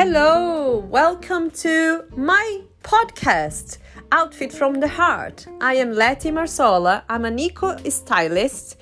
Hello, 0.00 0.78
welcome 0.78 1.50
to 1.50 2.04
my 2.14 2.62
podcast, 2.84 3.78
Outfit 4.12 4.52
from 4.52 4.78
the 4.78 4.86
Heart. 4.86 5.48
I 5.60 5.74
am 5.74 5.92
Leti 5.92 6.30
Marsola. 6.30 7.02
I'm 7.08 7.24
an 7.24 7.40
eco 7.40 7.76
stylist, 7.90 8.76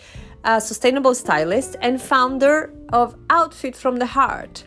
a 0.44 0.60
sustainable 0.60 1.14
stylist, 1.14 1.74
and 1.80 2.02
founder 2.02 2.70
of 2.92 3.16
Outfit 3.30 3.74
from 3.74 3.96
the 3.96 4.04
Heart. 4.04 4.66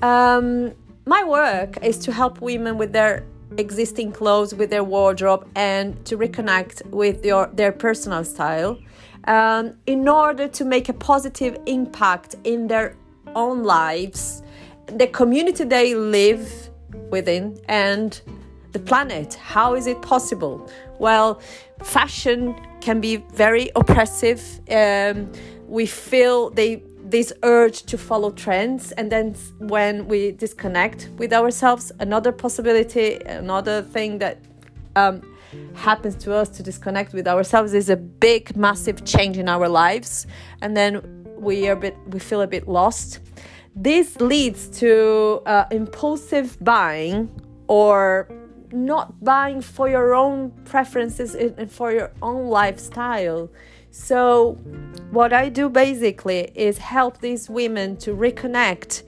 Um, 0.00 0.72
my 1.04 1.24
work 1.24 1.76
is 1.84 1.98
to 2.06 2.12
help 2.12 2.40
women 2.40 2.78
with 2.78 2.94
their 2.94 3.26
existing 3.58 4.12
clothes, 4.12 4.54
with 4.54 4.70
their 4.70 4.84
wardrobe, 4.84 5.46
and 5.56 6.02
to 6.06 6.16
reconnect 6.16 6.86
with 6.86 7.22
your, 7.22 7.48
their 7.48 7.70
personal 7.70 8.24
style 8.24 8.78
um, 9.24 9.76
in 9.84 10.08
order 10.08 10.48
to 10.48 10.64
make 10.64 10.88
a 10.88 10.94
positive 10.94 11.58
impact 11.66 12.34
in 12.44 12.66
their 12.66 12.96
own 13.34 13.62
lives 13.62 14.41
the 14.96 15.06
community 15.06 15.64
they 15.64 15.94
live 15.94 16.70
within 17.10 17.58
and 17.68 18.20
the 18.72 18.78
planet. 18.78 19.34
How 19.34 19.74
is 19.74 19.86
it 19.86 20.00
possible? 20.02 20.70
Well, 20.98 21.40
fashion 21.82 22.54
can 22.80 23.00
be 23.00 23.16
very 23.34 23.70
oppressive. 23.76 24.42
Um, 24.70 25.30
we 25.66 25.86
feel 25.86 26.50
they 26.50 26.82
this 27.04 27.32
urge 27.42 27.82
to 27.82 27.98
follow 27.98 28.30
trends, 28.30 28.92
and 28.92 29.12
then 29.12 29.34
when 29.58 30.08
we 30.08 30.32
disconnect 30.32 31.10
with 31.18 31.32
ourselves, 31.32 31.92
another 32.00 32.32
possibility, 32.32 33.16
another 33.26 33.82
thing 33.82 34.18
that 34.18 34.38
um, 34.96 35.20
happens 35.74 36.14
to 36.16 36.32
us 36.32 36.48
to 36.48 36.62
disconnect 36.62 37.12
with 37.12 37.28
ourselves 37.28 37.74
is 37.74 37.90
a 37.90 37.96
big, 37.96 38.56
massive 38.56 39.04
change 39.04 39.36
in 39.36 39.46
our 39.46 39.68
lives, 39.68 40.26
and 40.62 40.74
then 40.74 41.24
we 41.36 41.68
are 41.68 41.72
a 41.72 41.76
bit, 41.76 41.96
we 42.06 42.18
feel 42.18 42.40
a 42.40 42.46
bit 42.46 42.66
lost. 42.66 43.20
This 43.74 44.20
leads 44.20 44.68
to 44.80 45.42
uh, 45.46 45.64
impulsive 45.70 46.58
buying 46.62 47.30
or 47.68 48.28
not 48.70 49.22
buying 49.24 49.60
for 49.60 49.88
your 49.88 50.14
own 50.14 50.50
preferences 50.64 51.34
and 51.34 51.70
for 51.70 51.92
your 51.92 52.12
own 52.20 52.46
lifestyle. 52.46 53.50
So, 53.90 54.52
what 55.10 55.32
I 55.32 55.48
do 55.48 55.68
basically 55.68 56.50
is 56.54 56.78
help 56.78 57.20
these 57.20 57.50
women 57.50 57.96
to 57.98 58.14
reconnect 58.14 59.02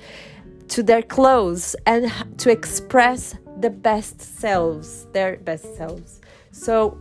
to 0.69 0.83
their 0.83 1.03
clothes 1.03 1.77
and 1.86 2.12
to 2.38 2.50
express 2.50 3.34
the 3.60 3.70
best 3.70 4.20
selves, 4.20 5.06
their 5.12 5.36
best 5.36 5.77
selves. 5.77 6.20
So, 6.53 6.98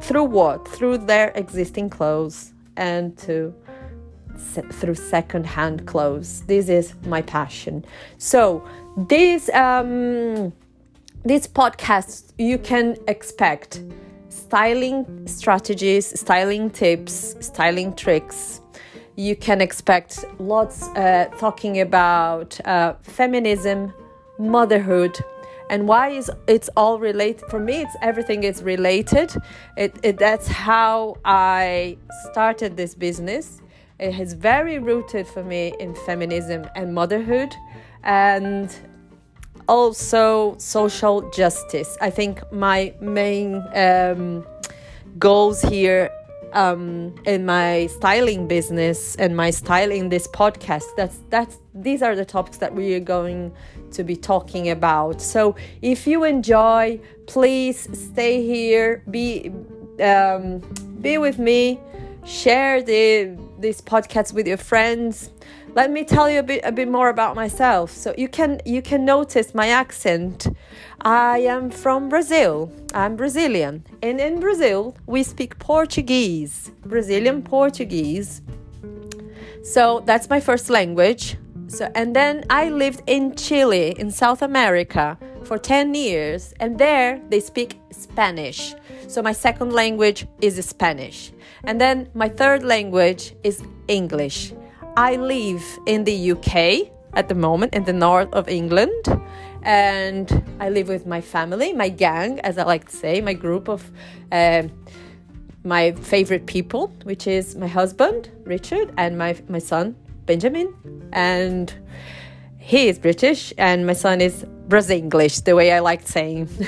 through 0.00 0.24
what? 0.24 0.66
Through 0.68 0.98
their 0.98 1.32
existing 1.34 1.90
clothes 1.90 2.52
and 2.76 3.16
to 3.18 3.54
through 4.36 4.94
second-hand 4.94 5.86
clothes. 5.86 6.42
This 6.42 6.68
is 6.68 6.94
my 7.06 7.22
passion. 7.22 7.84
So 8.18 8.62
this 8.96 9.48
um, 9.50 10.52
this 11.24 11.46
podcast 11.46 12.32
you 12.38 12.58
can 12.58 12.96
expect 13.08 13.82
styling 14.28 15.26
strategies, 15.26 16.18
styling 16.18 16.70
tips, 16.70 17.36
styling 17.40 17.94
tricks. 17.94 18.60
You 19.16 19.36
can 19.36 19.60
expect 19.60 20.24
lots 20.38 20.88
uh, 20.88 21.26
talking 21.38 21.80
about 21.80 22.60
uh, 22.66 22.94
feminism, 23.02 23.94
motherhood, 24.38 25.16
and 25.70 25.88
why 25.88 26.10
is 26.10 26.30
it's 26.46 26.68
all 26.76 26.98
related 26.98 27.48
for 27.48 27.58
me 27.58 27.82
it's 27.82 27.96
everything 28.02 28.44
is 28.44 28.62
related 28.62 29.34
it, 29.76 29.96
it, 30.02 30.18
that's 30.18 30.46
how 30.46 31.16
i 31.24 31.96
started 32.30 32.76
this 32.76 32.94
business 32.94 33.60
it 34.04 34.20
is 34.20 34.34
very 34.34 34.78
rooted 34.78 35.26
for 35.26 35.42
me 35.42 35.74
in 35.80 35.94
feminism 35.94 36.66
and 36.76 36.94
motherhood 36.94 37.54
and 38.02 38.76
also 39.68 40.56
social 40.58 41.30
justice. 41.30 41.96
I 42.00 42.10
think 42.10 42.40
my 42.52 42.94
main 43.00 43.64
um, 43.74 44.44
goals 45.18 45.62
here 45.62 46.10
um, 46.52 47.14
in 47.24 47.46
my 47.46 47.86
styling 47.86 48.46
business 48.46 49.16
and 49.16 49.36
my 49.36 49.50
styling 49.50 50.08
this 50.08 50.28
podcast 50.28 50.84
that's 50.96 51.18
that's 51.28 51.58
these 51.74 52.00
are 52.00 52.14
the 52.14 52.24
topics 52.24 52.58
that 52.58 52.72
we 52.72 52.94
are 52.94 53.00
going 53.00 53.52
to 53.92 54.04
be 54.04 54.16
talking 54.16 54.70
about. 54.70 55.20
So 55.20 55.56
if 55.82 56.06
you 56.06 56.24
enjoy 56.24 57.00
please 57.26 57.88
stay 57.98 58.44
here. 58.44 59.02
Be 59.10 59.50
um, 60.00 60.60
be 61.00 61.18
with 61.18 61.38
me. 61.38 61.80
Share 62.24 62.82
the 62.82 63.36
this 63.64 63.80
podcast 63.80 64.34
with 64.34 64.46
your 64.46 64.58
friends. 64.58 65.30
Let 65.74 65.90
me 65.90 66.04
tell 66.04 66.28
you 66.28 66.40
a 66.40 66.42
bit 66.42 66.60
a 66.64 66.70
bit 66.70 66.86
more 66.86 67.08
about 67.08 67.34
myself. 67.34 67.90
So 67.90 68.14
you 68.18 68.28
can 68.28 68.60
you 68.66 68.82
can 68.82 69.06
notice 69.06 69.54
my 69.54 69.68
accent. 69.68 70.48
I 71.00 71.38
am 71.54 71.70
from 71.70 72.10
brazil. 72.10 72.70
I'm 72.92 73.16
brazilian. 73.16 73.74
And 74.02 74.20
in 74.20 74.38
brazil 74.38 74.94
we 75.06 75.22
speak 75.22 75.58
portuguese 75.58 76.72
brazilian 76.84 77.40
portuguese. 77.42 78.42
So 79.62 80.02
that's 80.04 80.28
my 80.28 80.40
first 80.40 80.68
language. 80.68 81.38
So 81.68 81.90
and 81.94 82.14
then 82.14 82.44
i 82.50 82.68
lived 82.68 83.00
in 83.06 83.34
chile 83.34 83.94
in 83.98 84.10
south 84.10 84.42
america 84.42 85.16
for 85.44 85.56
10 85.56 85.94
years. 85.94 86.52
And 86.60 86.78
there 86.78 87.18
they 87.30 87.40
speak 87.40 87.80
spanish. 87.90 88.74
So 89.08 89.22
my 89.22 89.32
second 89.32 89.72
language 89.72 90.26
is 90.40 90.54
Spanish. 90.66 91.32
And 91.66 91.80
then 91.80 92.08
my 92.14 92.28
third 92.28 92.62
language 92.62 93.34
is 93.42 93.62
English. 93.88 94.52
I 94.96 95.16
live 95.16 95.64
in 95.86 96.04
the 96.04 96.32
UK 96.32 96.90
at 97.14 97.28
the 97.28 97.34
moment, 97.34 97.74
in 97.74 97.84
the 97.84 97.92
north 97.92 98.32
of 98.32 98.48
England. 98.48 99.04
And 99.62 100.44
I 100.60 100.68
live 100.68 100.88
with 100.88 101.06
my 101.06 101.22
family, 101.22 101.72
my 101.72 101.88
gang, 101.88 102.38
as 102.40 102.58
I 102.58 102.64
like 102.64 102.88
to 102.90 102.96
say, 102.96 103.20
my 103.22 103.32
group 103.32 103.68
of 103.68 103.90
uh, 104.30 104.64
my 105.64 105.92
favorite 105.92 106.44
people, 106.44 106.88
which 107.04 107.26
is 107.26 107.56
my 107.56 107.66
husband, 107.66 108.30
Richard, 108.44 108.92
and 108.98 109.16
my, 109.16 109.34
my 109.48 109.58
son, 109.58 109.96
Benjamin. 110.26 110.74
And 111.12 111.72
he 112.64 112.88
is 112.88 112.98
British, 112.98 113.52
and 113.58 113.86
my 113.86 113.92
son 113.92 114.22
is 114.22 114.46
Brazil 114.68 114.96
English, 114.96 115.40
the 115.40 115.54
way 115.54 115.70
I 115.70 115.80
like 115.80 116.06
saying. 116.06 116.48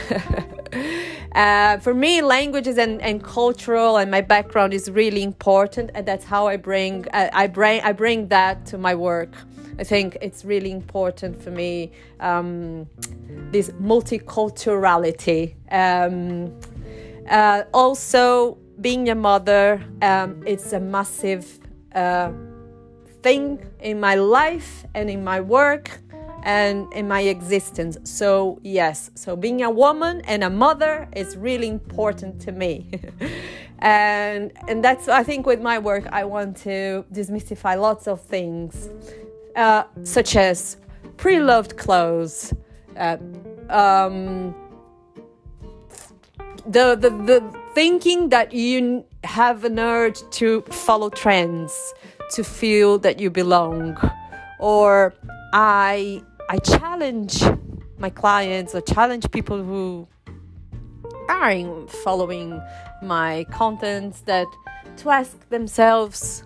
Uh, 1.36 1.76
for 1.80 1.92
me, 1.92 2.22
languages 2.22 2.78
and, 2.78 3.02
and 3.02 3.22
cultural 3.22 3.98
and 3.98 4.10
my 4.10 4.22
background 4.22 4.72
is 4.72 4.90
really 4.90 5.22
important, 5.22 5.90
and 5.94 6.08
that's 6.08 6.24
how 6.24 6.46
I 6.46 6.56
bring 6.56 7.06
uh, 7.12 7.28
I 7.30 7.46
bring 7.46 7.82
I 7.82 7.92
bring 7.92 8.28
that 8.28 8.64
to 8.66 8.78
my 8.78 8.94
work. 8.94 9.34
I 9.78 9.84
think 9.84 10.16
it's 10.22 10.46
really 10.46 10.70
important 10.70 11.42
for 11.42 11.50
me 11.50 11.92
um, 12.20 12.86
this 13.52 13.68
multiculturality. 13.72 15.56
Um, 15.70 16.58
uh, 17.28 17.64
also, 17.74 18.56
being 18.80 19.10
a 19.10 19.14
mother, 19.14 19.84
um, 20.00 20.42
it's 20.46 20.72
a 20.72 20.80
massive 20.80 21.58
uh, 21.94 22.32
thing 23.26 23.58
in 23.80 23.98
my 23.98 24.14
life 24.14 24.84
and 24.94 25.10
in 25.10 25.24
my 25.24 25.40
work 25.40 25.86
and 26.44 26.76
in 26.92 27.08
my 27.08 27.22
existence. 27.22 27.98
So, 28.04 28.60
yes, 28.62 29.10
so 29.16 29.34
being 29.34 29.62
a 29.62 29.70
woman 29.84 30.22
and 30.32 30.44
a 30.44 30.50
mother 30.64 31.08
is 31.16 31.36
really 31.36 31.66
important 31.66 32.40
to 32.42 32.52
me. 32.52 32.72
and 33.80 34.52
and 34.68 34.78
that's 34.86 35.08
I 35.08 35.24
think 35.24 35.44
with 35.44 35.60
my 35.70 35.78
work 35.90 36.04
I 36.20 36.22
want 36.24 36.56
to 36.68 37.04
demystify 37.12 37.74
lots 37.88 38.06
of 38.06 38.18
things 38.36 38.88
uh, 39.56 39.82
such 40.04 40.36
as 40.36 40.76
pre-loved 41.16 41.76
clothes, 41.76 42.54
uh, 42.96 43.16
um, 43.68 44.54
the, 46.76 46.86
the 47.04 47.10
the 47.30 47.38
thinking 47.74 48.20
that 48.28 48.52
you 48.52 49.04
have 49.24 49.64
an 49.64 49.78
urge 49.78 50.18
to 50.38 50.62
follow 50.86 51.10
trends 51.10 51.72
to 52.30 52.44
feel 52.44 52.98
that 52.98 53.20
you 53.20 53.30
belong, 53.30 53.96
or 54.58 55.14
I 55.52 56.22
I 56.48 56.58
challenge 56.58 57.42
my 57.98 58.10
clients 58.10 58.74
or 58.74 58.80
challenge 58.80 59.30
people 59.30 59.62
who 59.62 60.06
are 61.28 61.86
following 62.04 62.60
my 63.02 63.44
contents 63.50 64.20
that 64.22 64.46
to 64.98 65.10
ask 65.10 65.48
themselves 65.48 66.44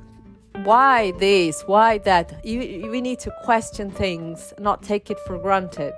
why 0.65 1.13
this 1.13 1.63
why 1.67 1.99
that. 1.99 2.45
You, 2.45 2.91
we 2.91 3.01
need 3.01 3.19
to 3.21 3.31
question 3.45 3.91
things 3.91 4.53
not 4.59 4.83
take 4.83 5.11
it 5.11 5.19
for 5.27 5.39
granted 5.39 5.95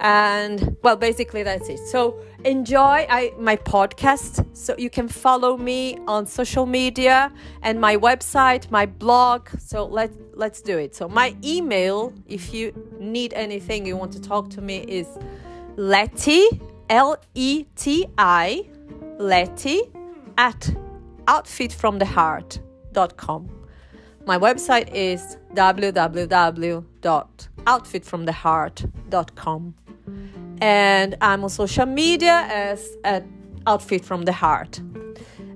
and 0.00 0.76
well 0.82 0.96
basically 0.96 1.42
that's 1.42 1.68
it. 1.68 1.78
So 1.78 2.18
enjoy 2.44 3.06
I, 3.08 3.32
my 3.38 3.56
podcast. 3.56 4.44
So 4.54 4.74
you 4.78 4.90
can 4.90 5.08
follow 5.08 5.56
me 5.56 5.96
on 6.06 6.26
social 6.26 6.66
media 6.66 7.32
and 7.62 7.80
my 7.80 7.96
website 7.96 8.70
my 8.70 8.84
blog. 8.86 9.48
So 9.58 9.86
let 9.86 10.12
let's 10.36 10.60
do 10.60 10.76
it. 10.78 10.94
So 10.94 11.08
my 11.08 11.34
email 11.44 12.12
if 12.26 12.52
you 12.52 12.74
need 12.98 13.32
anything 13.34 13.86
you 13.86 13.96
want 13.96 14.12
to 14.12 14.20
talk 14.20 14.50
to 14.50 14.60
me 14.60 14.80
is 14.80 15.06
leti 15.76 16.60
l-e-t-i 16.88 18.62
leti 19.18 19.80
at 20.38 20.70
outfitfromtheheart.com 21.26 23.50
my 24.24 24.38
website 24.38 24.88
is 24.94 25.36
www 25.54 26.84
outfitfromtheheart.com. 27.66 29.74
And 30.60 31.16
I'm 31.20 31.44
on 31.44 31.50
social 31.50 31.86
media 31.86 32.46
as 32.50 32.96
at 33.04 33.24
Outfit 33.66 34.04
from 34.04 34.22
the 34.22 34.32
Heart. 34.32 34.80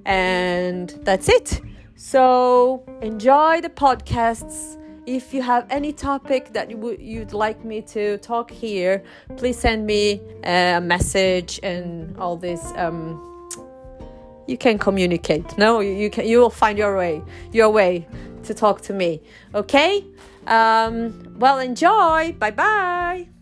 And 0.05 0.91
that's 1.02 1.29
it. 1.29 1.61
So 1.94 2.85
enjoy 3.02 3.61
the 3.61 3.69
podcasts. 3.69 4.79
If 5.06 5.35
you 5.35 5.43
have 5.43 5.67
any 5.70 5.93
topic 5.93 6.52
that 6.52 6.70
you 6.70 6.76
would 6.79 7.00
you'd 7.00 7.32
like 7.32 7.64
me 7.64 7.82
to 7.82 8.19
talk 8.19 8.50
here, 8.50 9.02
please 9.37 9.58
send 9.58 9.87
me 9.87 10.20
a 10.44 10.81
message 10.81 11.61
and 11.62 12.17
all 12.19 12.37
this. 12.37 12.62
Um, 12.76 13.26
you 14.46 14.56
can 14.56 14.79
communicate. 14.79 15.56
No, 15.58 15.81
you 15.81 16.11
can. 16.11 16.26
You 16.26 16.41
will 16.41 16.50
find 16.50 16.79
your 16.79 16.96
way. 16.96 17.23
Your 17.53 17.70
way 17.70 18.06
to 18.44 18.55
talk 18.55 18.81
to 18.82 18.93
me. 18.93 19.20
Okay. 19.55 20.05
Um, 20.46 21.37
well, 21.38 21.58
enjoy. 21.58 22.32
Bye 22.32 22.50
bye. 22.50 23.40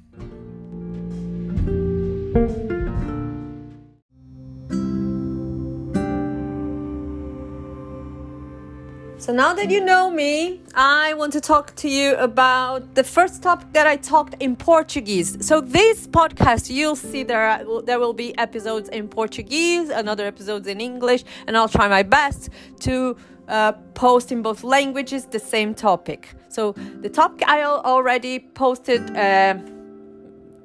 So 9.20 9.34
now 9.34 9.52
that 9.52 9.70
you 9.70 9.84
know 9.84 10.10
me, 10.10 10.62
I 10.74 11.12
want 11.14 11.34
to 11.34 11.40
talk 11.40 11.74
to 11.76 11.88
you 11.88 12.14
about 12.16 12.94
the 12.94 13.04
first 13.04 13.42
topic 13.42 13.72
that 13.72 13.86
I 13.86 13.96
talked 13.96 14.36
in 14.40 14.56
Portuguese. 14.56 15.44
So 15.46 15.60
this 15.60 16.06
podcast, 16.06 16.70
you'll 16.70 16.96
see 16.96 17.24
there 17.24 17.46
are, 17.46 17.82
there 17.82 17.98
will 17.98 18.14
be 18.14 18.36
episodes 18.38 18.88
in 18.88 19.08
Portuguese, 19.08 19.90
another 19.90 20.24
episodes 20.24 20.66
in 20.66 20.80
English, 20.80 21.24
and 21.46 21.58
I'll 21.58 21.68
try 21.68 21.88
my 21.88 22.04
best 22.04 22.50
to 22.80 23.16
uh, 23.48 23.72
post 23.92 24.32
in 24.32 24.40
both 24.40 24.62
languages 24.62 25.26
the 25.26 25.40
same 25.40 25.74
topic. 25.74 26.34
So 26.48 26.72
the 27.02 27.10
topic 27.10 27.46
I 27.48 27.64
already 27.64 28.38
posted. 28.38 29.14
Uh, 29.16 29.58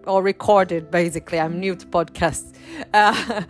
or 0.05 0.21
recorded 0.21 0.91
basically. 0.91 1.39
I'm 1.39 1.59
new 1.59 1.75
to 1.75 1.85
podcasts. 1.85 2.51
Uh, 2.93 3.43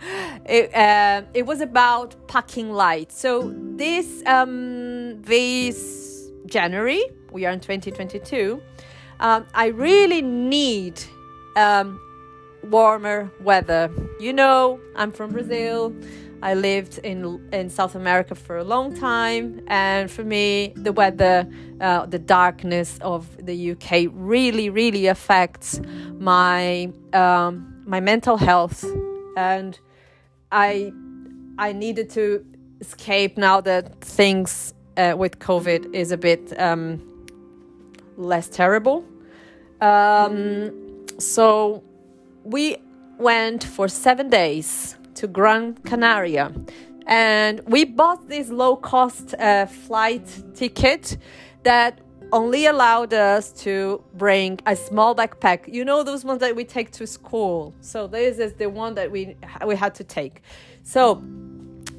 it, 0.44 0.74
uh, 0.74 1.22
it, 1.32 1.46
was 1.46 1.62
about 1.62 2.14
packing 2.28 2.70
light 2.70 3.10
so 3.10 3.54
this 3.76 4.22
um, 4.26 5.20
this 5.22 6.30
january 6.46 7.02
we 7.32 7.46
are 7.46 7.52
in 7.52 7.60
2022 7.60 8.60
um, 9.20 9.46
i 9.54 9.66
really 9.68 10.20
need 10.20 11.00
um, 11.56 11.98
warmer 12.64 13.30
weather. 13.40 13.90
You 14.20 14.34
know 14.34 14.78
i'm 14.94 15.10
from 15.10 15.32
brazil 15.32 15.94
I 16.44 16.52
lived 16.52 16.98
in 16.98 17.40
in 17.54 17.70
South 17.70 17.94
America 17.94 18.34
for 18.34 18.58
a 18.58 18.64
long 18.64 18.94
time, 18.94 19.62
and 19.66 20.10
for 20.10 20.22
me, 20.22 20.74
the 20.76 20.92
weather, 20.92 21.48
uh, 21.80 22.04
the 22.04 22.18
darkness 22.18 22.98
of 23.00 23.34
the 23.46 23.70
UK 23.72 24.10
really, 24.12 24.68
really 24.68 25.06
affects 25.06 25.80
my 26.18 26.92
um, 27.14 27.82
my 27.86 28.00
mental 28.00 28.36
health, 28.36 28.84
and 29.38 29.80
I 30.52 30.92
I 31.56 31.72
needed 31.72 32.10
to 32.10 32.44
escape 32.78 33.38
now 33.38 33.62
that 33.62 34.02
things 34.02 34.74
uh, 34.98 35.14
with 35.16 35.38
COVID 35.38 35.94
is 35.94 36.12
a 36.12 36.18
bit 36.18 36.52
um, 36.60 37.00
less 38.18 38.50
terrible. 38.50 39.02
Um, 39.80 41.06
so 41.18 41.82
we 42.42 42.76
went 43.18 43.64
for 43.64 43.88
seven 43.88 44.28
days 44.28 44.98
to 45.16 45.26
Gran 45.26 45.74
Canaria. 45.84 46.52
And 47.06 47.60
we 47.66 47.84
bought 47.84 48.28
this 48.28 48.48
low 48.48 48.76
cost 48.76 49.34
uh, 49.34 49.66
flight 49.66 50.26
ticket 50.54 51.18
that 51.62 52.00
only 52.32 52.66
allowed 52.66 53.12
us 53.14 53.52
to 53.52 54.02
bring 54.14 54.58
a 54.66 54.74
small 54.74 55.14
backpack. 55.14 55.72
You 55.72 55.84
know 55.84 56.02
those 56.02 56.24
ones 56.24 56.40
that 56.40 56.56
we 56.56 56.64
take 56.64 56.90
to 56.92 57.06
school. 57.06 57.74
So 57.80 58.06
this 58.06 58.38
is 58.38 58.54
the 58.54 58.68
one 58.68 58.94
that 58.94 59.10
we 59.10 59.36
we 59.66 59.76
had 59.76 59.94
to 59.96 60.04
take. 60.04 60.42
So 60.82 61.22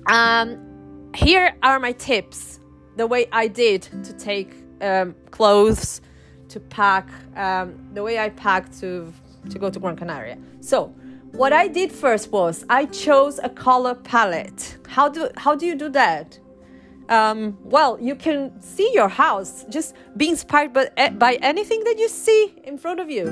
um, 0.08 1.10
here 1.16 1.56
are 1.64 1.80
my 1.80 1.94
tips. 1.94 2.60
The 2.98 3.08
way 3.08 3.28
I 3.32 3.48
did 3.48 3.84
to 4.04 4.14
take 4.14 4.52
um, 4.82 5.16
clothes 5.32 6.02
to 6.50 6.60
pack. 6.60 7.08
Um, 7.36 7.90
the 7.94 8.04
way 8.04 8.20
I 8.20 8.30
packed 8.30 8.80
to 8.82 9.14
to 9.50 9.60
go 9.60 9.70
to 9.70 9.80
Gran 9.80 9.96
Canaria. 9.96 10.38
So 10.60 10.94
what 11.36 11.52
I 11.52 11.68
did 11.68 11.92
first 11.92 12.32
was 12.32 12.66
I 12.70 12.86
chose 12.86 13.40
a 13.44 13.50
color 13.50 13.94
palette. 13.94 14.78
How 14.88 15.10
do 15.10 15.30
how 15.36 15.56
do 15.56 15.66
you 15.66 15.76
do 15.76 15.90
that? 15.90 16.40
Um, 17.10 17.58
well, 17.64 18.00
you 18.02 18.16
can 18.16 18.60
see 18.62 18.90
your 18.94 19.10
house. 19.10 19.66
Just 19.70 19.94
be 20.18 20.30
inspired 20.30 20.74
by, 20.74 20.90
eh, 20.98 21.10
by 21.10 21.36
anything 21.36 21.84
that 21.84 22.00
you 22.00 22.10
see 22.10 22.56
in 22.64 22.80
front 22.80 23.00
of 23.00 23.12
you. 23.12 23.26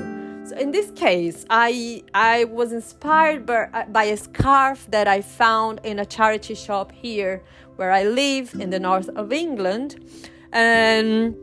So 0.44 0.56
in 0.56 0.70
this 0.70 0.90
case, 0.90 1.46
I 1.48 2.02
I 2.12 2.44
was 2.44 2.72
inspired 2.72 3.46
by, 3.46 3.68
uh, 3.72 3.86
by 3.86 4.04
a 4.04 4.16
scarf 4.16 4.86
that 4.90 5.08
I 5.08 5.22
found 5.22 5.80
in 5.82 5.98
a 5.98 6.04
charity 6.04 6.54
shop 6.54 6.92
here 6.92 7.42
where 7.76 7.90
I 7.90 8.04
live 8.04 8.54
in 8.54 8.70
the 8.70 8.78
north 8.78 9.08
of 9.16 9.32
England, 9.32 10.04
and 10.52 11.34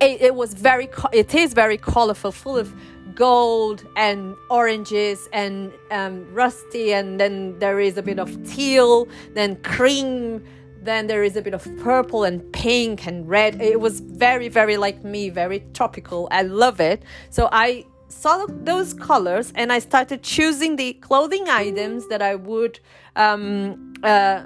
it, 0.00 0.22
it 0.22 0.34
was 0.36 0.54
very 0.54 0.88
it 1.12 1.34
is 1.34 1.54
very 1.54 1.76
colorful, 1.76 2.30
full 2.30 2.56
of 2.56 2.72
gold 3.16 3.84
and 3.96 4.36
oranges 4.48 5.28
and 5.32 5.72
um, 5.90 6.32
rusty, 6.32 6.92
and 6.92 7.18
then 7.18 7.58
there 7.58 7.80
is 7.80 7.96
a 7.96 8.02
bit 8.02 8.20
of 8.20 8.30
teal, 8.48 9.08
then 9.34 9.56
cream, 9.62 10.44
then 10.82 11.08
there 11.08 11.24
is 11.24 11.36
a 11.36 11.42
bit 11.42 11.54
of 11.54 11.64
purple 11.78 12.22
and 12.22 12.52
pink 12.52 13.06
and 13.06 13.28
red. 13.28 13.60
It 13.60 13.80
was 13.80 14.00
very, 14.00 14.48
very 14.48 14.76
like 14.76 15.02
me, 15.02 15.30
very 15.30 15.64
tropical. 15.74 16.28
I 16.30 16.42
love 16.42 16.80
it. 16.80 17.02
So 17.30 17.48
I 17.50 17.86
saw 18.08 18.46
those 18.48 18.94
colors 18.94 19.52
and 19.56 19.72
I 19.72 19.80
started 19.80 20.22
choosing 20.22 20.76
the 20.76 20.92
clothing 20.94 21.48
items 21.48 22.06
that 22.08 22.22
I 22.22 22.36
would 22.36 22.78
um, 23.16 23.94
uh, 24.02 24.44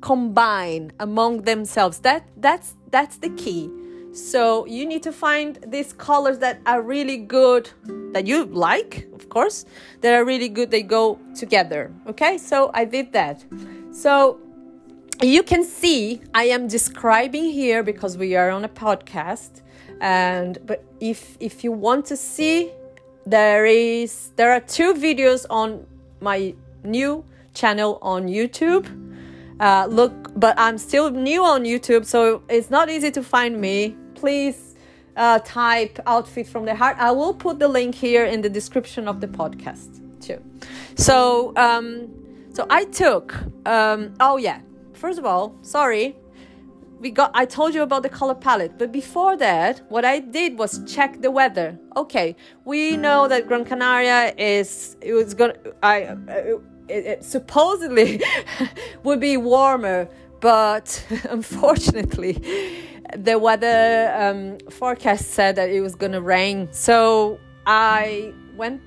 combine 0.00 0.92
among 0.98 1.42
themselves. 1.42 2.00
That 2.00 2.28
that's 2.36 2.74
that's 2.90 3.18
the 3.18 3.30
key 3.30 3.70
so 4.18 4.66
you 4.66 4.84
need 4.86 5.02
to 5.04 5.12
find 5.12 5.58
these 5.66 5.92
colors 5.92 6.38
that 6.38 6.60
are 6.66 6.82
really 6.82 7.16
good, 7.16 7.70
that 8.12 8.26
you 8.26 8.44
like, 8.46 9.06
of 9.14 9.28
course, 9.28 9.64
that 10.00 10.12
are 10.14 10.24
really 10.24 10.48
good, 10.48 10.70
they 10.70 10.82
go 10.82 11.18
together. 11.34 11.92
Okay, 12.06 12.38
so 12.38 12.70
I 12.74 12.84
did 12.84 13.12
that. 13.12 13.44
So 13.92 14.40
you 15.22 15.42
can 15.42 15.64
see 15.64 16.20
I 16.34 16.44
am 16.44 16.68
describing 16.68 17.44
here 17.44 17.82
because 17.82 18.16
we 18.16 18.36
are 18.36 18.50
on 18.50 18.64
a 18.64 18.68
podcast. 18.68 19.62
And 20.00 20.58
but 20.66 20.84
if 21.00 21.36
if 21.40 21.64
you 21.64 21.72
want 21.72 22.06
to 22.06 22.16
see, 22.16 22.72
there 23.26 23.66
is 23.66 24.32
there 24.36 24.52
are 24.52 24.60
two 24.60 24.94
videos 24.94 25.46
on 25.50 25.86
my 26.20 26.54
new 26.84 27.24
channel 27.54 27.98
on 28.02 28.28
YouTube 28.28 28.86
uh, 29.60 29.86
look, 29.90 30.12
but 30.36 30.54
I'm 30.58 30.78
still 30.78 31.10
new 31.10 31.44
on 31.44 31.64
YouTube, 31.64 32.04
so 32.04 32.42
it's 32.48 32.70
not 32.70 32.88
easy 32.88 33.10
to 33.10 33.22
find 33.22 33.60
me. 33.60 33.96
Please 34.18 34.74
uh, 35.16 35.38
type 35.44 36.00
outfit 36.06 36.46
from 36.46 36.64
the 36.64 36.74
heart. 36.74 36.96
I 36.98 37.12
will 37.12 37.34
put 37.34 37.58
the 37.60 37.68
link 37.68 37.94
here 37.94 38.24
in 38.24 38.40
the 38.42 38.48
description 38.48 39.06
of 39.06 39.20
the 39.20 39.28
podcast 39.28 40.00
too. 40.20 40.42
So, 40.96 41.52
um, 41.56 42.08
so 42.52 42.66
I 42.68 42.84
took. 42.84 43.34
Um, 43.64 44.14
oh 44.18 44.36
yeah. 44.36 44.60
First 44.94 45.18
of 45.20 45.24
all, 45.24 45.54
sorry, 45.62 46.16
we 46.98 47.10
got. 47.12 47.30
I 47.34 47.44
told 47.44 47.74
you 47.74 47.82
about 47.82 48.02
the 48.02 48.08
color 48.08 48.34
palette, 48.34 48.76
but 48.76 48.90
before 48.90 49.36
that, 49.36 49.82
what 49.88 50.04
I 50.04 50.18
did 50.18 50.58
was 50.58 50.84
check 50.92 51.20
the 51.20 51.30
weather. 51.30 51.78
Okay, 51.96 52.34
we 52.64 52.96
know 52.96 53.28
that 53.28 53.46
Gran 53.46 53.64
Canaria 53.64 54.34
is. 54.36 54.96
It 55.00 55.12
was 55.12 55.34
gonna. 55.34 55.54
I. 55.82 56.02
Uh, 56.04 56.58
it, 56.88 57.06
it 57.06 57.24
supposedly 57.24 58.22
would 59.04 59.20
be 59.20 59.36
warmer, 59.36 60.08
but 60.40 61.04
unfortunately, 61.30 62.34
the 63.16 63.38
weather 63.38 64.14
um, 64.16 64.58
forecast 64.70 65.30
said 65.30 65.56
that 65.56 65.70
it 65.70 65.80
was 65.80 65.94
going 65.94 66.12
to 66.12 66.20
rain. 66.20 66.68
So 66.72 67.38
I 67.66 68.32
went, 68.56 68.82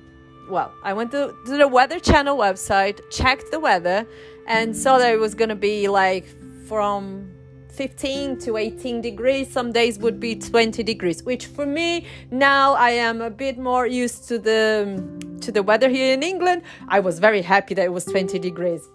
well, 0.48 0.72
I 0.82 0.92
went 0.92 1.10
to, 1.12 1.34
to 1.46 1.56
the 1.56 1.68
Weather 1.68 1.98
Channel 1.98 2.36
website, 2.36 3.00
checked 3.10 3.50
the 3.50 3.60
weather, 3.60 4.06
and 4.46 4.76
saw 4.76 4.98
that 4.98 5.12
it 5.12 5.18
was 5.18 5.34
going 5.34 5.48
to 5.48 5.56
be 5.56 5.88
like 5.88 6.26
from 6.66 7.30
15 7.70 8.38
to 8.40 8.56
18 8.56 9.00
degrees. 9.00 9.50
Some 9.50 9.72
days 9.72 9.98
would 9.98 10.20
be 10.20 10.34
20 10.36 10.82
degrees 10.82 11.22
which 11.22 11.46
for 11.46 11.64
me 11.64 12.06
now 12.30 12.74
i 12.74 12.90
am 12.90 13.22
a 13.22 13.30
bit 13.30 13.56
more 13.56 13.86
used 13.86 14.28
to 14.28 14.38
the 14.38 15.02
to 15.40 15.50
the 15.50 15.62
weather 15.62 15.88
here 15.88 16.12
in 16.12 16.22
england. 16.22 16.62
I 16.88 17.00
was 17.00 17.18
very 17.18 17.40
happy 17.40 17.74
that 17.74 17.84
it 17.84 17.92
was 17.92 18.04
20 18.04 18.38
degrees. 18.38 18.86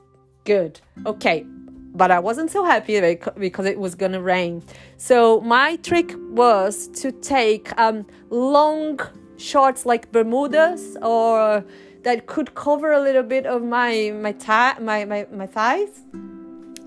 Good. 0.43 0.79
Okay 1.05 1.45
but 1.97 2.11
i 2.11 2.19
wasn't 2.19 2.49
so 2.49 2.63
happy 2.63 2.99
because 3.37 3.65
it 3.65 3.79
was 3.79 3.95
gonna 3.95 4.21
rain 4.21 4.63
so 4.97 5.41
my 5.41 5.75
trick 5.77 6.13
was 6.31 6.87
to 6.89 7.11
take 7.11 7.77
um, 7.79 8.05
long 8.29 8.99
shorts 9.37 9.85
like 9.85 10.11
bermudas 10.11 10.97
or 11.01 11.63
that 12.03 12.27
could 12.27 12.55
cover 12.55 12.93
a 12.93 12.99
little 12.99 13.23
bit 13.23 13.45
of 13.45 13.63
my 13.63 14.11
my, 14.21 14.31
ta- 14.31 14.77
my, 14.79 15.03
my, 15.05 15.27
my 15.31 15.47
thighs 15.47 16.01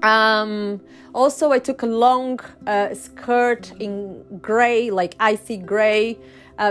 Um, 0.03 0.81
also, 1.15 1.53
I 1.53 1.59
took 1.59 1.83
a 1.83 1.87
long 1.87 2.41
uh, 2.67 2.95
skirt 2.95 3.73
in 3.79 4.25
gray, 4.41 4.91
like 4.91 5.15
icy 5.21 5.57
gray, 5.57 6.19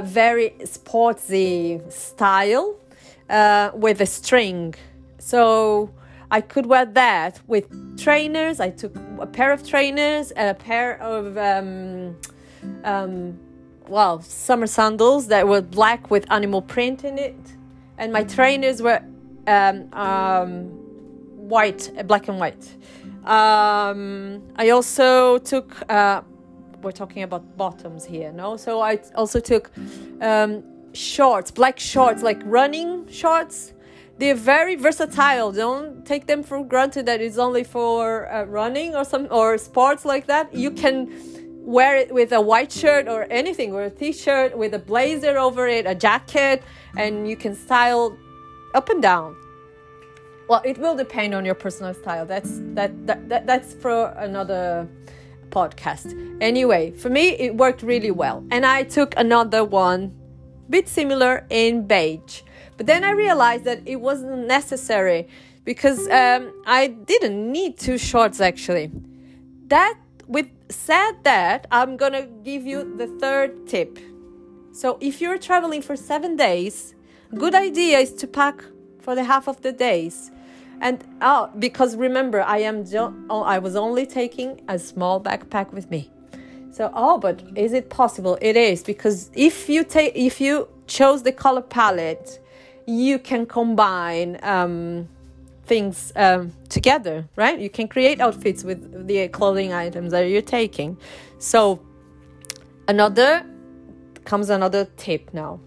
very 0.03 0.55
sportsy 0.61 1.79
style 1.91 2.75
uh, 3.29 3.71
with 3.73 4.01
a 4.01 4.05
string. 4.05 4.75
So 5.19 5.91
I 6.31 6.41
could 6.41 6.65
wear 6.65 6.85
that 6.85 7.39
with 7.47 7.97
trainers. 7.97 8.59
I 8.59 8.69
took 8.69 8.95
a 9.19 9.25
pair 9.25 9.51
of 9.51 9.67
trainers, 9.67 10.31
and 10.31 10.49
a 10.49 10.53
pair 10.53 11.01
of 11.01 11.37
um, 11.37 12.15
um, 12.83 13.39
well 13.87 14.21
summer 14.21 14.67
sandals 14.67 15.27
that 15.27 15.47
were 15.47 15.61
black 15.61 16.11
with 16.11 16.31
animal 16.31 16.61
print 16.61 17.03
in 17.03 17.17
it, 17.17 17.39
and 17.97 18.13
my 18.13 18.23
trainers 18.23 18.81
were 18.81 19.01
um, 19.47 19.91
um, 19.93 20.65
white, 21.35 21.91
black 22.05 22.27
and 22.27 22.39
white. 22.39 22.75
Um, 23.25 24.43
I 24.55 24.69
also 24.69 25.39
took. 25.39 25.89
Uh, 25.89 26.21
we're 26.81 26.91
talking 26.93 27.23
about 27.23 27.57
bottoms 27.57 28.05
here, 28.05 28.31
no? 28.31 28.55
So 28.55 28.79
I 28.79 28.99
also 29.15 29.41
took 29.41 29.69
um, 30.21 30.63
shorts, 30.93 31.51
black 31.51 31.77
shorts, 31.77 32.23
like 32.23 32.41
running 32.45 33.05
shorts 33.09 33.73
they're 34.19 34.35
very 34.35 34.75
versatile. 34.75 35.51
Don't 35.51 36.05
take 36.05 36.27
them 36.27 36.43
for 36.43 36.63
granted 36.63 37.05
that 37.05 37.21
it's 37.21 37.37
only 37.37 37.63
for 37.63 38.31
uh, 38.31 38.43
running 38.43 38.93
or 38.93 39.05
some 39.05 39.27
or 39.31 39.57
sports 39.57 40.03
like 40.03 40.27
that. 40.27 40.53
You 40.53 40.71
can 40.71 41.09
wear 41.61 41.95
it 41.95 42.13
with 42.13 42.31
a 42.33 42.41
white 42.41 42.71
shirt 42.71 43.07
or 43.07 43.27
anything, 43.31 43.73
or 43.73 43.83
a 43.83 43.89
t-shirt 43.89 44.57
with 44.57 44.73
a 44.73 44.79
blazer 44.79 45.37
over 45.37 45.67
it, 45.67 45.85
a 45.85 45.95
jacket, 45.95 46.63
and 46.97 47.29
you 47.29 47.37
can 47.37 47.55
style 47.55 48.17
up 48.75 48.89
and 48.89 49.01
down. 49.01 49.35
Well, 50.49 50.61
it 50.65 50.77
will 50.77 50.95
depend 50.95 51.33
on 51.33 51.45
your 51.45 51.55
personal 51.55 51.93
style. 51.93 52.25
That's 52.25 52.59
that, 52.73 52.91
that, 53.07 53.29
that 53.29 53.47
that's 53.47 53.73
for 53.73 54.07
another 54.17 54.87
podcast. 55.49 56.13
Anyway, 56.41 56.91
for 56.91 57.09
me 57.09 57.29
it 57.29 57.55
worked 57.55 57.83
really 57.83 58.11
well. 58.11 58.43
And 58.51 58.65
I 58.65 58.83
took 58.83 59.13
another 59.15 59.63
one 59.63 60.13
bit 60.69 60.87
similar 60.87 61.45
in 61.49 61.87
beige. 61.87 62.41
But 62.79 62.85
then 62.85 63.03
I 63.03 63.11
realized 63.11 63.65
that 63.65 63.81
it 63.85 63.97
wasn't 63.97 64.47
necessary 64.47 65.27
because 65.65 66.07
um, 66.07 66.53
I 66.65 66.87
didn't 66.87 67.51
need 67.51 67.77
two 67.77 67.97
shorts 67.97 68.39
actually. 68.39 68.89
That 69.67 69.95
with 70.27 70.47
said 70.69 71.11
that, 71.23 71.67
I'm 71.71 71.97
gonna 71.97 72.27
give 72.45 72.65
you 72.65 72.95
the 72.95 73.07
third 73.19 73.67
tip. 73.67 73.99
So 74.71 74.97
if 75.01 75.19
you're 75.19 75.37
traveling 75.37 75.81
for 75.81 75.97
seven 75.97 76.37
days, 76.37 76.95
good 77.35 77.53
idea 77.53 77.99
is 77.99 78.13
to 78.13 78.27
pack 78.27 78.63
for 79.01 79.13
the 79.13 79.25
half 79.25 79.49
of 79.49 79.61
the 79.61 79.73
days. 79.73 80.31
And 80.79 81.03
oh, 81.21 81.49
because 81.59 81.97
remember, 81.97 82.41
I 82.43 82.59
am 82.59 82.85
jo- 82.85 83.13
oh, 83.29 83.41
I 83.41 83.59
was 83.59 83.75
only 83.75 84.05
taking 84.05 84.61
a 84.69 84.79
small 84.79 85.19
backpack 85.19 85.73
with 85.73 85.91
me. 85.91 86.09
So 86.71 86.89
oh, 86.93 87.17
but 87.17 87.43
is 87.57 87.73
it 87.73 87.89
possible? 87.89 88.37
It 88.41 88.55
is 88.55 88.83
because 88.83 89.31
if 89.33 89.67
you 89.67 89.83
take 89.83 90.13
if 90.15 90.39
you 90.39 90.69
chose 90.87 91.23
the 91.23 91.33
color 91.33 91.61
palette 91.61 92.39
you 92.89 93.19
can 93.19 93.45
combine 93.45 94.39
um, 94.41 95.07
things 95.65 96.11
um, 96.15 96.51
together, 96.69 97.27
right? 97.35 97.59
You 97.59 97.69
can 97.69 97.87
create 97.87 98.19
outfits 98.19 98.63
with 98.63 99.07
the 99.07 99.27
clothing 99.27 99.71
items 99.73 100.11
that 100.11 100.21
you're 100.21 100.41
taking. 100.41 100.97
So, 101.37 101.79
another 102.87 103.45
comes 104.25 104.49
another 104.49 104.85
tip 104.97 105.33
now 105.33 105.59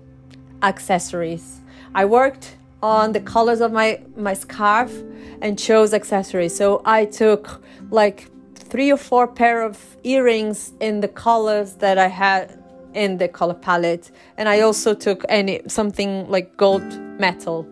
accessories. 0.63 1.61
I 1.95 2.05
worked 2.05 2.57
on 2.83 3.13
the 3.13 3.21
colors 3.21 3.61
of 3.61 3.73
my 3.73 4.01
my 4.17 4.35
scarf 4.35 4.93
and 5.41 5.59
chose 5.59 5.93
accessories. 5.93 6.57
So 6.57 6.83
I 6.85 7.05
took 7.05 7.63
like 7.91 8.29
three 8.55 8.91
or 8.91 8.97
four 8.97 9.27
pair 9.27 9.63
of 9.63 9.97
earrings 10.03 10.73
in 10.81 11.01
the 11.01 11.09
colors 11.09 11.75
that 11.75 11.99
I 11.99 12.09
had 12.09 12.62
in 12.95 13.19
the 13.19 13.29
color 13.29 13.55
palette. 13.55 14.11
And 14.37 14.49
i 14.49 14.61
also 14.61 14.95
took 14.95 15.25
any 15.29 15.61
something 15.67 16.29
like 16.29 16.57
gold 16.57 16.87
metal 17.19 17.67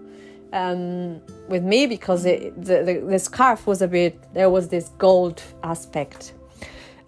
um, 0.53 1.21
with 1.49 1.63
me 1.63 1.87
because 1.87 2.25
it, 2.25 2.55
the, 2.61 2.83
the, 2.83 3.05
the, 3.07 3.19
scarf 3.19 3.67
was 3.67 3.83
a 3.83 3.89
bit 3.89 4.19
there 4.35 4.51
was 4.51 4.69
this 4.69 4.89
gold 4.99 5.43
aspect. 5.63 6.35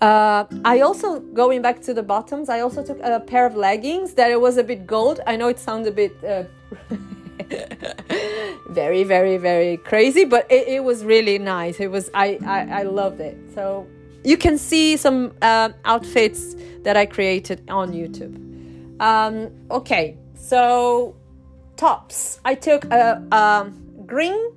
Uh, 0.00 0.44
i 0.64 0.80
also 0.80 1.20
going 1.20 1.62
back 1.62 1.80
to 1.80 1.94
the 1.94 2.02
bottoms 2.02 2.48
i 2.48 2.58
also 2.58 2.82
took 2.82 2.98
a 3.02 3.20
pair 3.20 3.46
of 3.46 3.54
leggings 3.54 4.14
that 4.14 4.32
it 4.32 4.40
was 4.40 4.56
a 4.56 4.64
bit 4.64 4.86
gold. 4.86 5.20
I 5.26 5.36
know 5.36 5.48
it 5.48 5.60
sounds 5.60 5.86
a 5.86 5.92
bit 5.92 6.12
uh, 6.24 6.44
very 8.70 9.04
very 9.04 9.36
very 9.36 9.76
crazy 9.76 10.24
but 10.24 10.50
it, 10.50 10.66
it, 10.68 10.84
was 10.84 11.04
really 11.04 11.38
nice. 11.38 11.78
It 11.78 11.90
was 11.90 12.10
I, 12.14 12.38
I 12.44 12.80
i 12.80 12.82
loved 12.82 13.20
it. 13.20 13.36
So 13.54 13.86
you 14.24 14.36
can 14.36 14.58
see 14.58 14.96
some 14.96 15.32
uh, 15.42 15.70
outfits 15.84 16.54
that 16.82 16.96
I 16.96 17.06
created 17.06 17.62
on 17.68 17.92
YouTube. 17.92 18.36
Um, 19.00 19.50
okay, 19.70 20.16
so 20.34 21.16
tops. 21.76 22.40
I 22.44 22.54
took 22.54 22.84
a, 22.86 23.22
a 23.32 23.72
green, 24.06 24.52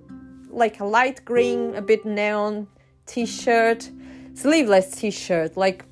like 0.50 0.80
a 0.80 0.86
light 0.86 1.24
green, 1.26 1.76
a 1.76 1.82
bit 1.82 2.06
neon 2.06 2.68
t-shirt, 3.06 3.90
sleeveless 4.34 4.92
t-shirt, 4.92 5.58
like 5.58 5.86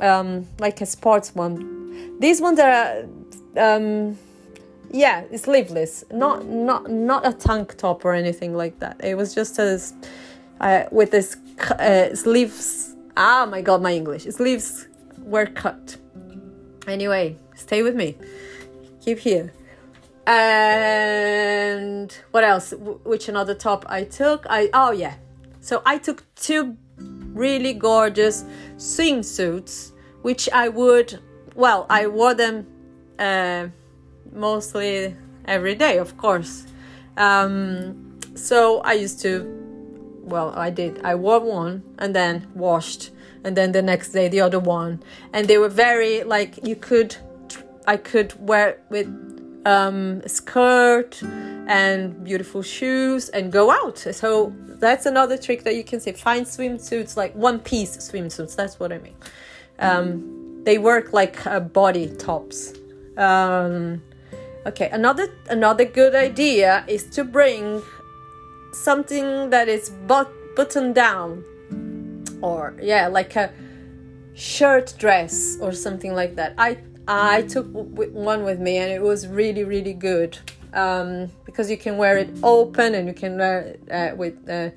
um, 0.00 0.46
like 0.58 0.80
a 0.80 0.86
sports 0.86 1.34
one. 1.34 2.18
These 2.20 2.40
ones 2.40 2.58
are, 2.58 3.04
um, 3.56 4.18
yeah, 4.90 5.24
sleeveless, 5.36 6.04
not 6.12 6.46
not 6.46 6.90
not 6.90 7.26
a 7.26 7.32
tank 7.32 7.76
top 7.76 8.04
or 8.04 8.12
anything 8.12 8.54
like 8.54 8.78
that. 8.80 9.00
It 9.02 9.16
was 9.16 9.34
just 9.34 9.58
as 9.58 9.92
uh, 10.60 10.84
with 10.90 11.10
this 11.10 11.36
uh, 11.70 12.14
sleeves. 12.14 12.89
Ah, 13.16 13.46
my 13.50 13.60
God, 13.62 13.82
my 13.82 13.92
English 13.92 14.24
sleeves 14.24 14.88
were 15.18 15.46
cut. 15.46 15.96
Anyway, 16.86 17.36
stay 17.54 17.82
with 17.82 17.94
me. 17.94 18.16
Keep 19.04 19.18
here. 19.18 19.52
And 20.26 22.12
what 22.30 22.44
else? 22.44 22.72
Which 23.04 23.28
another 23.28 23.54
top 23.54 23.84
I 23.88 24.04
took? 24.04 24.46
I 24.48 24.70
oh 24.74 24.92
yeah. 24.92 25.14
So 25.60 25.82
I 25.84 25.98
took 25.98 26.24
two 26.36 26.76
really 26.98 27.72
gorgeous 27.72 28.44
swimsuits, 28.76 29.92
which 30.22 30.48
I 30.52 30.68
would 30.68 31.18
well, 31.54 31.86
I 31.90 32.06
wore 32.06 32.34
them 32.34 32.66
uh, 33.18 33.68
mostly 34.32 35.14
every 35.44 35.74
day, 35.74 35.98
of 35.98 36.16
course. 36.16 36.66
Um, 37.16 38.18
so 38.34 38.80
I 38.80 38.94
used 38.94 39.20
to 39.22 39.59
well, 40.22 40.52
I 40.56 40.70
did. 40.70 41.00
I 41.04 41.14
wore 41.14 41.40
one 41.40 41.82
and 41.98 42.14
then 42.14 42.46
washed 42.54 43.10
and 43.44 43.56
then 43.56 43.72
the 43.72 43.82
next 43.82 44.10
day 44.10 44.28
the 44.28 44.40
other 44.40 44.60
one. 44.60 45.02
And 45.32 45.48
they 45.48 45.58
were 45.58 45.68
very 45.68 46.22
like 46.22 46.66
you 46.66 46.76
could 46.76 47.16
i 47.86 47.96
could 47.96 48.34
wear 48.46 48.80
with 48.90 49.08
um, 49.66 50.26
skirt 50.26 51.22
and 51.22 52.24
beautiful 52.24 52.62
shoes 52.62 53.28
and 53.28 53.52
go 53.52 53.70
out. 53.70 53.98
So 53.98 54.54
that's 54.66 55.04
another 55.06 55.36
trick 55.36 55.64
that 55.64 55.76
you 55.76 55.84
can 55.84 56.00
see 56.00 56.12
find 56.12 56.46
swimsuits 56.46 57.16
like 57.16 57.34
one 57.34 57.58
piece 57.58 57.96
swimsuits. 57.96 58.56
That's 58.56 58.80
what 58.80 58.92
i 58.92 58.98
mean. 58.98 59.16
Um, 59.78 60.62
they 60.64 60.78
work 60.78 61.12
like 61.12 61.46
uh, 61.46 61.60
body 61.60 62.08
tops. 62.16 62.74
Um, 63.16 64.02
okay 64.66 64.90
another 64.90 65.26
another 65.48 65.86
good 65.86 66.14
idea 66.14 66.84
is 66.86 67.04
to 67.04 67.24
bring 67.24 67.82
something 68.72 69.50
that 69.50 69.68
is 69.68 69.90
but 70.06 70.30
buttoned 70.56 70.94
down. 70.94 71.44
Or 72.42 72.74
yeah 72.80 73.06
like 73.08 73.36
a 73.36 73.52
shirt 74.34 74.94
dress 74.98 75.58
or 75.60 75.72
something 75.72 76.14
like 76.14 76.36
that. 76.36 76.54
I 76.58 76.78
i 77.08 77.42
took 77.42 77.66
one 77.72 78.44
with 78.44 78.60
me 78.60 78.76
and 78.76 78.90
it 78.92 79.02
was 79.02 79.26
really 79.26 79.64
really 79.64 79.92
good. 79.92 80.38
Um, 80.72 81.30
because 81.44 81.68
you 81.68 81.76
can 81.76 81.96
wear 81.96 82.16
it 82.16 82.30
open 82.44 82.94
and 82.94 83.08
you 83.08 83.14
can 83.14 83.36
wear 83.36 83.60
it 83.60 83.80
uh, 83.90 84.14
with 84.14 84.36
uh, 84.48 84.70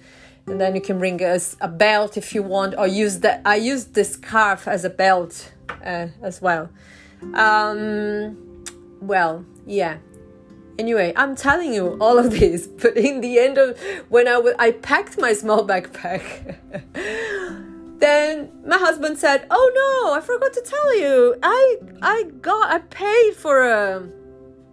and 0.48 0.60
then 0.60 0.76
you 0.76 0.82
can 0.82 0.98
bring 0.98 1.22
a, 1.22 1.40
a, 1.62 1.68
belt 1.68 2.18
if 2.18 2.34
you 2.34 2.42
want. 2.42 2.76
Or 2.78 2.88
use 2.88 3.20
that 3.20 3.42
i 3.46 3.56
use 3.56 3.86
the 3.86 4.04
scarf 4.04 4.68
as 4.68 4.84
a 4.84 4.90
belt 4.90 5.52
uh, 5.86 6.08
as 6.22 6.42
well. 6.42 6.70
Um, 7.36 8.64
well 9.02 9.46
yeah 9.66 9.98
anyway 10.80 11.14
i'm 11.16 11.36
telling 11.36 11.74
you 11.74 11.98
all 12.00 12.18
of 12.18 12.32
this 12.32 12.68
but 12.82 12.98
in 12.98 13.22
the 13.22 13.40
end 13.40 13.58
of 13.58 13.80
when 14.10 14.28
I, 14.28 14.34
w- 14.34 14.56
I 14.60 14.72
packed 14.72 15.18
my 15.18 15.34
small 15.34 15.66
backpack 15.68 16.58
then 18.00 18.52
my 18.66 18.78
husband 18.78 19.18
said 19.18 19.48
oh 19.50 19.72
no 19.74 20.14
i 20.14 20.20
forgot 20.20 20.54
to 20.54 20.62
tell 20.62 21.00
you. 21.00 21.36
I 21.42 21.78
i 22.02 22.24
got 22.42 22.70
i 22.70 22.80
paid 22.80 23.34
for 23.36 23.68
a 23.70 24.10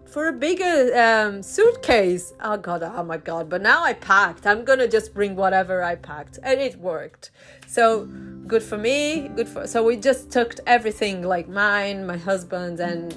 for 0.07 0.27
a 0.27 0.33
bigger 0.33 0.93
um, 0.99 1.41
suitcase. 1.41 2.33
Oh 2.43 2.57
god 2.57 2.83
oh 2.83 3.05
my 3.05 3.17
god 3.17 3.49
but 3.49 3.63
now 3.63 3.85
i 3.85 3.93
packed. 3.93 4.47
I'm 4.47 4.65
gonna 4.65 4.89
just 4.89 5.15
bring 5.15 5.37
whatever 5.37 5.83
i 5.83 5.95
packed 5.95 6.41
and 6.43 6.61
it 6.61 6.77
worked. 6.77 7.31
So 7.69 8.07
good 8.49 8.63
for 8.65 8.79
me 8.79 9.29
good 9.37 9.49
for 9.49 9.67
so 9.69 9.85
we 9.85 9.97
just 9.97 10.33
took 10.33 10.55
everything 10.67 11.23
like 11.23 11.49
mine 11.49 12.05
my 12.05 12.17
husband's 12.17 12.81
and 12.81 13.15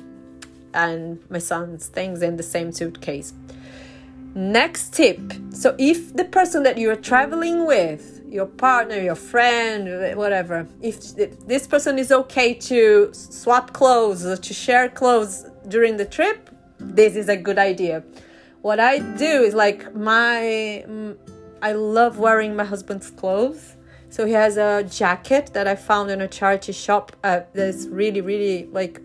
and 0.73 1.19
my 1.29 1.39
son's 1.39 1.87
things 1.87 2.21
in 2.21 2.37
the 2.37 2.43
same 2.43 2.71
suitcase 2.71 3.33
next 4.35 4.93
tip 4.93 5.19
so 5.51 5.75
if 5.77 6.15
the 6.15 6.25
person 6.25 6.63
that 6.63 6.77
you're 6.77 6.95
traveling 6.95 7.65
with 7.65 8.13
your 8.33 8.47
partner, 8.47 8.99
your 8.99 9.15
friend, 9.15 10.17
whatever. 10.17 10.67
If, 10.81 11.15
this 11.45 11.67
person 11.67 11.99
is 11.99 12.11
okay 12.11 12.55
to 12.55 13.13
swap 13.13 13.73
clothes 13.73 14.25
or 14.25 14.35
to 14.35 14.53
share 14.55 14.89
clothes 14.89 15.45
during 15.67 15.97
the 15.97 16.05
trip, 16.05 16.49
this 16.79 17.15
is 17.15 17.29
a 17.29 17.37
good 17.37 17.59
idea. 17.59 18.03
What 18.63 18.79
I 18.79 18.97
do 18.97 19.43
is 19.43 19.53
like 19.53 19.93
my 19.93 20.83
I 21.61 21.73
love 21.73 22.17
wearing 22.17 22.55
my 22.55 22.63
husband's 22.63 23.11
clothes. 23.11 23.75
So 24.09 24.25
he 24.25 24.33
has 24.33 24.57
a 24.57 24.83
jacket 24.83 25.51
that 25.53 25.67
I 25.67 25.75
found 25.75 26.09
in 26.09 26.19
a 26.21 26.27
charity 26.27 26.71
shop. 26.71 27.15
Uh, 27.23 27.41
that's 27.53 27.85
really, 27.85 28.21
really 28.21 28.67
like 28.71 28.99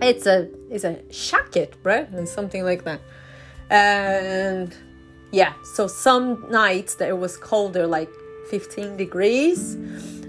it's 0.00 0.26
a 0.26 0.48
it's 0.70 0.84
a 0.84 0.94
jacket, 1.10 1.74
right? 1.82 2.08
And 2.10 2.28
something 2.28 2.64
like 2.64 2.84
that. 2.84 3.00
And 3.70 4.74
yeah, 5.30 5.54
so 5.74 5.86
some 5.86 6.44
nights 6.50 6.96
that 6.96 7.08
it 7.08 7.18
was 7.18 7.36
colder, 7.36 7.86
like 7.86 8.10
15 8.50 8.96
degrees, 8.96 9.78